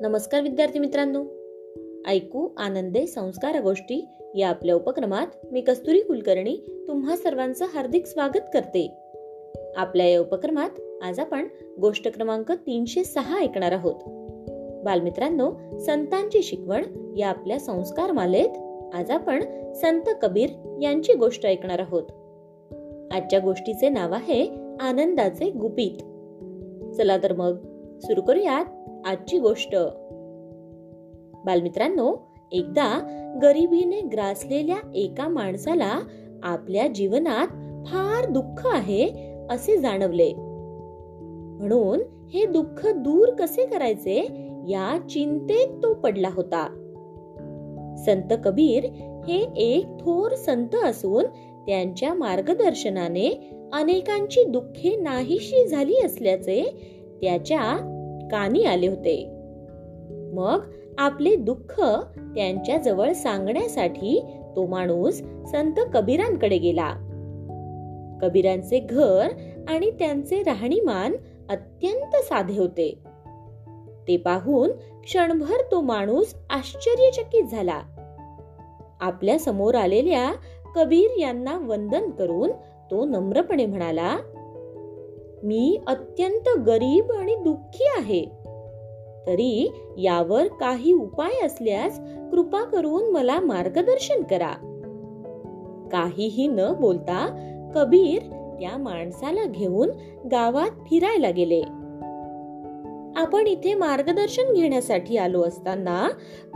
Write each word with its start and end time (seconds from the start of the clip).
नमस्कार 0.00 0.40
विद्यार्थी 0.40 0.78
मित्रांनो. 0.78 1.24
ऐकू 2.06 2.48
आनंदे 2.56 3.06
संस्कार 3.06 3.62
गोष्टी 3.62 4.06
या 4.34 4.48
आपल्या 4.48 4.74
उपक्रमात 4.74 5.26
मी 5.52 5.60
कस्तुरी 5.60 6.00
कुलकर्णी 6.00 6.84
तुम्हा 6.88 7.16
सर्वांचं 7.16 7.64
हार्दिक 7.64 8.06
स्वागत 8.06 8.40
करते. 8.54 8.94
आपल्या 9.76 10.08
या 10.08 10.20
उपक्रमात 10.20 10.70
आज 11.02 11.20
आपण 11.20 11.48
गोष्ट 11.80 12.08
क्रमांक 12.08 12.52
तीनशे 12.52 13.04
सहा 13.04 13.40
ऐकणार 13.40 13.72
आहोत. 13.72 13.94
बालमित्रांनो 14.84 15.78
संतांची 15.78 16.42
शिकवण 16.42 16.82
या 17.16 17.28
आपल्या 17.28 17.60
संस्कार 17.60 18.12
मालेत 18.12 18.50
आज 18.94 19.10
आपण 19.10 19.44
संत 19.72 20.02
कबीर 20.22 20.78
यांची 20.82 21.12
गोष्ट 21.14 21.46
ऐकणार 21.46 21.78
आहोत. 21.78 22.02
आजच्या 23.12 23.38
गोष्टीचे 23.38 23.88
नाव 23.88 24.12
आहे 24.12 24.46
आनंदाचे 24.80 25.50
गुपित. 25.50 26.02
चला 26.94 27.16
तर 27.22 27.32
मग 27.32 27.79
सुरू 28.02 28.22
करूयात 28.22 28.64
आजची 29.06 29.38
गोष्ट. 29.38 29.76
बालमित्रांनो 31.44 32.14
एकदा 32.52 32.98
गरिबीने 33.42 34.00
ग्रासलेल्या 34.00 34.76
एका 34.94 35.28
माणसाला 35.28 36.00
आपल्या 36.42 36.86
जीवनात 36.86 37.46
फार 37.86 38.30
दुःख 38.30 38.66
आहे 38.66 39.34
असे 39.50 39.76
जाणवले. 39.76 40.32
म्हणून 41.58 42.00
हे 42.34 42.44
दुःख 42.44 42.86
दूर 42.86 43.28
कसे 43.28 43.66
करायचे 43.66 44.16
या 44.68 44.98
चिंतेत 45.10 45.68
तो 45.82 45.94
पडला 45.94 46.28
होता. 46.32 46.76
संत 48.06 48.34
कबीर 48.44 48.84
हे 49.28 49.46
एक 49.56 49.86
थोर 49.86 50.34
संत 50.34 50.74
असून 50.84 51.24
त्यांच्या 51.66 52.14
मार्गदर्शनाने 52.14 53.54
अनेकांची 53.72 54.44
दुःखे 54.44 54.96
नाहीशी 54.96 55.66
झाली 55.66 55.94
असल्याचे 56.04 56.62
त्याच्या 57.22 57.62
कानी 58.30 58.64
आले 58.64 58.86
होते. 58.86 59.30
मग 60.34 60.60
आपले 60.98 61.36
दुःख 61.36 61.80
त्यांच्या 62.18 62.78
जवळ 62.78 63.12
सांगण्यासाठी 63.12 64.24
तो 64.56 64.66
माणूस 64.66 65.22
संत 65.50 65.72
कबीरांकडे 65.94 66.58
गेला. 66.58 66.94
कबीरांचे 68.22 68.78
घर 68.78 69.28
आणि 69.68 69.90
त्यांचे 69.90 70.42
राहणीमान 70.42 71.12
अत्यंत 71.50 72.16
साधे 72.16 72.58
होते. 72.58 72.98
ते 74.08 74.16
पाहून 74.16 74.70
क्षणभर 75.04 75.70
तो 75.70 75.80
माणूस 75.80 76.34
आश्चर्यचकित 76.50 77.44
झाला. 77.44 77.80
आपल्यासमोर 79.00 79.74
आलेल्या 79.74 80.32
कबीर 80.76 81.20
यांना 81.20 81.58
वंदन 81.58 82.10
करून 82.10 82.50
तो 82.90 83.04
नम्रपणे 83.04 83.66
म्हणाला 83.66 84.16
मी 85.42 85.80
अत्यंत 85.86 86.58
गरीब 86.66 87.12
आणि 87.12 87.34
दुःखी 87.34 87.84
आहे. 87.98 88.24
तरी 89.26 89.72
यावर 89.98 90.46
काही 90.46 90.92
उपाय 90.92 91.46
असल्यास 91.46 92.00
कृपा 92.30 92.64
करून 92.64 93.10
मला 93.10 93.40
मार्गदर्शन 93.40 94.22
करा. 94.22 94.52
काहीही 95.92 96.46
न 96.46 96.60
बोलता 96.80 97.46
कबीर 97.74 98.18
त्या 98.60 98.78
माणसाला 98.78 99.44
घेऊन 99.44 99.90
गावात 100.32 100.70
फिरायला 100.70 101.30
गेले. 101.30 101.62
आपण 103.16 103.46
इथे 103.46 103.74
मार्गदर्शन 103.74 104.52
घेण्यासाठी 104.52 105.16
आलो 105.16 105.42
असताना 105.42 106.08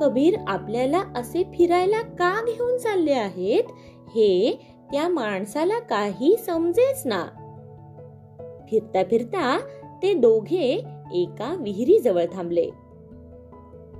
कबीर 0.00 0.34
आपल्याला 0.46 1.02
असे 1.16 1.42
फिरायला 1.42 2.00
का 2.00 2.44
घेऊन 2.46 2.76
चालले 2.76 3.12
आहेत 3.12 3.64
हे 4.08 4.60
त्या 4.92 5.08
माणसाला 5.08 5.78
काही 5.78 6.36
समजेच 6.36 7.02
ना. 7.06 7.24
फिरता 8.72 9.04
फिरता 9.04 9.58
ते 10.02 10.14
दोघे 10.14 10.84
एका 11.12 11.56
विहिरीजवळ 11.60 12.24
थांबले. 12.32 12.70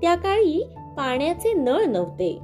त्या 0.03 0.14
काळी 0.14 0.67
पाण्याचे 0.97 1.52
नळ 1.52 1.85
नव्हते. 1.85 2.39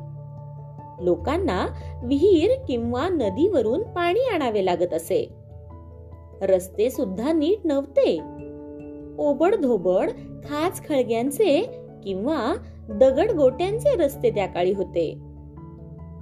लोकांना 1.01 1.67
विहीर 2.05 2.51
किंवा 2.69 3.09
नदीवरून 3.09 3.83
पाणी 3.83 4.21
आणावे 4.35 4.65
लागत 4.65 4.95
असे. 4.95 5.29
रस्ते 6.43 6.91
सुद्धा 6.91 7.33
नीट 7.33 7.67
नव्हते. 7.67 8.21
ओबड 9.19 9.55
धोबड 9.55 10.11
खाच 10.45 10.89
खळग्यांचे 10.89 11.71
किंवा 12.05 12.55
दगड 12.89 13.31
गोट्यांचे 13.31 13.97
रस्ते 13.97 14.31
त्या 14.31 14.47
काळी 14.47 14.73
होते. 14.73 15.15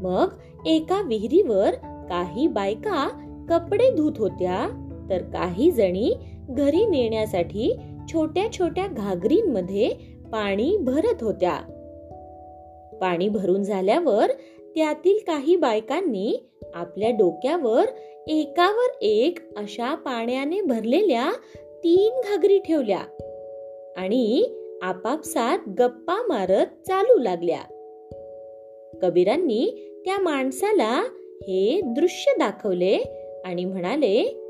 मग 0.02 0.28
एका 0.66 1.02
विहिरीवर 1.02 1.70
काही 2.08 2.46
बायका 2.46 3.08
कपडे 3.48 3.90
धुत 3.90 4.12
होत्या. 4.18 4.85
तर 5.10 5.18
काही 5.18 5.70
जणी 5.70 6.14
घरी 6.48 6.86
नेण्यासाठी 6.86 7.76
छोट्या 8.12 8.52
छोट्या 8.52 8.86
घागरींमध्ये 8.86 9.88
पाणी 10.32 10.76
भरत 10.76 11.22
होत्या. 11.22 11.60
पाणी 13.00 13.28
भरून 13.28 13.62
झाल्यावर 13.62 14.30
त्यातील 14.74 15.18
काही 15.26 15.56
बायकांनी 15.56 16.50
आपल्या 16.74 17.10
डोक्यावर 17.10 17.84
एकावर 18.28 19.04
एक 19.04 19.38
अशा 19.56 19.94
पाण्याने 19.94 20.60
भरलेल्या 20.60 21.32
तीन 21.84 22.20
घागरी 22.20 22.58
ठेवल्या 22.58 23.00
आणि 23.96 24.44
आपापसात 24.82 25.58
गप्पा 25.68 26.22
मारत 26.28 26.66
चालू 26.66 27.18
लागल्या. 27.18 27.60
कबीरांनी 29.02 29.92
त्या 30.04 30.18
माणसाला 30.18 31.04
हे 31.42 31.80
दृश्य 31.84 32.32
दाखवले 32.38 32.96
आणि 33.44 33.64
म्हणाले 33.64 34.45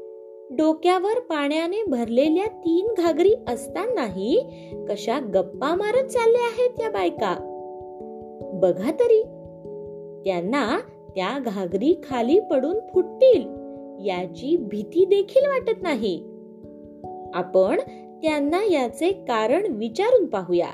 डोक्यावर 0.51 1.21
पाण्याने 1.21 1.85
भरलेल्या 1.85 2.47
तीन 2.47 2.87
घागरी 2.99 3.35
असतानाही 3.49 4.41
कशा 4.89 5.21
गप्पा 5.21 5.75
मारत 5.75 6.07
चालल्या 6.07 6.41
आहेत 6.41 6.71
त्या 6.71 6.91
बायका. 6.91 7.37
बघा 8.53 8.91
तरी 8.91 9.23
त्यांना 10.25 10.79
त्या 11.17 11.39
घागरी 11.39 12.01
खाली 12.11 12.41
पडून 12.41 12.79
फुटतील 12.95 13.41
याची 14.07 14.57
भीती 14.57 15.05
देखील 15.05 15.47
वाटत 15.47 15.83
नाही. 15.83 16.23
आपण 17.35 17.81
त्यांना 18.23 18.65
याचे 18.71 19.13
कारण 19.13 19.67
विचारून 19.71 20.27
पाहूया. 20.27 20.69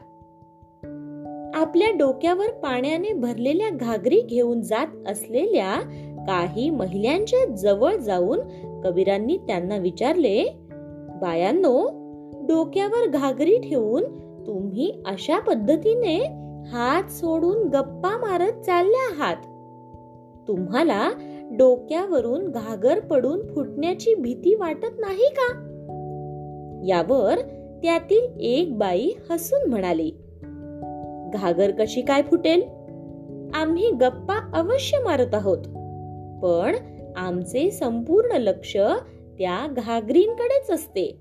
आपल्या 1.54 1.90
डोक्यावर 1.90 2.50
पाण्याने 2.50 3.12
भरलेल्या 3.12 3.70
घागरी 3.70 4.20
घेऊन 4.20 4.60
जात 4.60 4.86
असलेल्या 5.08 5.80
काही 6.26 6.70
महिलांच्या 6.70 7.44
जवळ 7.46 7.96
जाऊन 7.96 8.40
कबीरांनी 8.84 9.36
त्यांना 9.36 9.76
विचारले 9.76 10.44
बायांनो 11.20 12.02
डोक्यावर 12.46 13.06
घागरी 13.08 13.58
ठेवून 13.58 14.02
तुम्ही 14.46 15.02
अशा 15.06 15.38
पद्धतीने 15.38 16.18
हात 16.66 17.10
सोडून 17.10 17.68
गप्पा 17.68 18.16
मारत 18.16 18.52
चालल्या 18.52 19.12
आहात. 19.12 19.36
तुम्हाला 20.48 21.10
डोक्यावरून 21.52 22.50
घागर 22.50 23.00
पडून 23.00 23.46
फुटण्याची 23.46 24.14
भीती 24.14 24.54
वाटत 24.54 24.98
नाही 24.98 25.28
का? 25.28 25.68
यावर 26.84 27.38
त्यातील 27.82 28.40
एक 28.40 28.78
बाई 28.78 29.10
हसून 29.30 29.70
म्हणाली 29.70 30.10
घागर 31.34 31.70
कशी 31.70 32.02
काय 32.02 32.22
फुटेल? 32.22 32.62
आम्ही 33.54 33.90
गप्पा 33.90 34.50
अवश्य 34.54 34.98
मारत 34.98 35.34
आहोत. 35.34 35.58
पण 36.42 36.72
आमचे 37.16 37.70
संपूर्ण 37.70 38.32
लक्ष 38.32 38.76
त्या 39.38 39.66
घागरींकडेच 39.76 40.70
असते. 40.70 41.20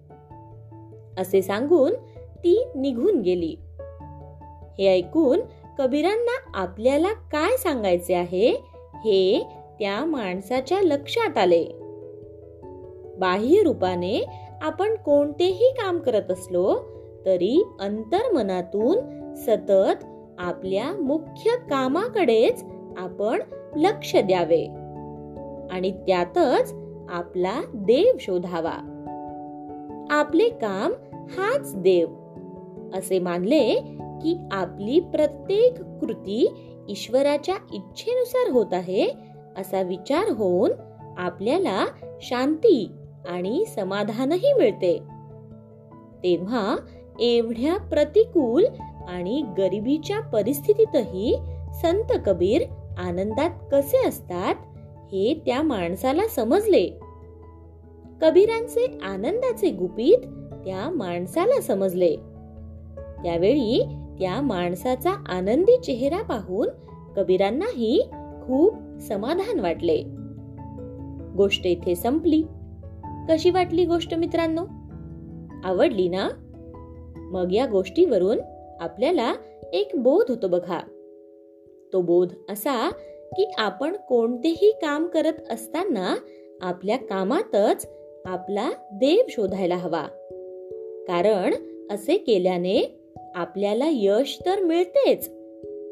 असे 1.18 1.42
सांगून 1.42 1.94
ती 2.16 2.68
निघून 2.76 3.22
गेली. 3.22 3.56
हे 4.80 4.88
ऐकून 4.88 5.42
कबीरांना 5.78 6.52
आपल्याला 6.54 7.14
काय 7.14 7.58
सांगायचे 7.58 8.14
आहे 8.14 8.50
हे 8.96 9.48
त्या 9.80 10.06
माणसाच्या 10.06 10.82
लक्षात 10.82 11.38
आले. 11.38 11.66
बाह्य 13.20 13.64
रूपाने 13.64 14.26
आपण 14.62 14.96
कोणतेही 14.96 15.70
काम 15.72 16.00
करत 16.00 16.32
असलो 16.32 16.76
तरी 17.26 17.64
अंतर्मनातून 17.80 18.98
सतत 19.36 20.06
आपल्या 20.38 20.94
मुख्य 20.94 21.52
कामाकडेच 21.70 22.64
आपण 22.98 23.42
लक्ष 23.76 24.16
द्यावे. 24.16 24.68
आणि 25.72 25.92
त्यातच 25.92 26.74
आपला 27.10 27.62
देव 27.74 28.16
शोधावा. 28.20 28.88
आपले 30.10 30.50
काम 30.50 30.92
हाच 31.12 31.76
देव. 31.76 32.08
असे 32.94 33.20
मानले 33.20 33.76
की 34.22 34.38
आपली 34.52 35.00
प्रत्येक 35.00 35.74
कृती 35.82 36.54
ईश्वराच्या 36.90 37.56
इच्छेनुसार 37.74 38.52
होत 38.52 38.74
आहे 38.74 39.08
असा 39.58 39.82
विचार 39.82 40.32
होऊन 40.32 40.72
आपल्याला 41.18 41.86
शांती 42.22 42.92
आणि 43.30 43.66
समाधानही 43.66 44.54
मिळते. 44.54 44.98
तेव्हा 46.24 46.76
एवढ्या 47.20 47.78
प्रतिकूल 47.78 48.66
आणि 49.08 49.44
गरिबीच्या 49.58 50.20
परिस्थितीतही 50.20 51.38
संत 51.82 52.20
कबीर 52.26 52.62
आनंदात 52.98 53.50
कसे 53.72 54.08
असतात? 54.08 54.56
हे 55.12 55.42
त्या 55.46 55.62
माणसाला 55.62 56.28
समजले. 56.28 56.90
कबीरांचे 58.22 58.98
आनंदाचे 59.04 59.70
गुपित 59.70 60.18
त्या 60.66 60.90
माणसाला 60.90 61.62
समजले. 61.62 62.16
त्यावेळी 63.24 63.86
त्या 64.20 64.42
माणसाचा 64.42 65.12
आनंदी 65.12 65.78
चेहरा 65.78 66.22
पाहून 66.22 66.68
कबीरांनाही 67.16 68.02
खूप 68.46 68.74
समाधान 69.02 69.60
वाटले. 69.60 70.04
गोष्ट 71.36 71.68
इथे 71.68 71.96
संपली. 71.96 72.44
कशी 73.30 73.50
वाटली 73.50 73.86
गोष्ट 73.86 74.14
मित्रांनो? 74.14 74.66
आवडली 75.64 76.10
ना? 76.10 76.30
मग 77.18 77.54
या 77.54 77.66
गोष्टीवरून 77.66 78.38
आपल्याला 78.80 79.34
एक 79.74 79.92
बोध 79.98 80.26
होतो 80.30 80.48
बघा. 80.48 80.80
तो 81.94 82.02
बोध 82.02 82.34
असा 82.50 82.92
की 83.38 83.52
आपण 83.58 83.96
कोणतेही 83.96 84.72
काम 84.82 85.08
करत 85.08 85.34
असताना 85.50 86.16
आपल्या 86.62 86.98
कामातच 86.98 87.90
आपला 88.26 88.72
देव 88.94 89.22
शोधायला 89.30 89.76
हवा. 89.76 90.08
कारण 91.08 91.54
असे 91.92 92.18
केल्याने 92.18 93.00
आपल्याला 93.36 93.86
यश 93.88 94.40
तर 94.46 94.60
मिळतेच 94.60 95.30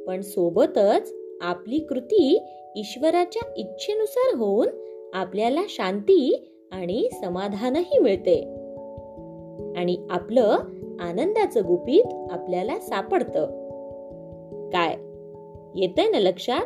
पण 0.08 0.22
सोबतच 0.22 1.14
आपली 1.42 1.80
कृती 1.80 2.46
ईश्वराच्या 2.76 3.54
इच्छेनुसार 3.58 4.38
होऊन 4.38 4.68
आपल्याला 5.14 5.62
शांती 5.70 6.50
आणि 6.72 7.10
समाधानही 7.22 8.00
मिळते. 8.00 8.42
आणि 9.80 10.08
आपलं 10.10 10.58
आनंदाचं 11.00 11.62
गुपित 11.68 12.32
आपल्याला 12.32 12.80
सापडतं. 12.80 13.46
काय? 14.70 14.96
येतंय 15.76 16.10
ना 16.10 16.20
लक्षात? 16.20 16.66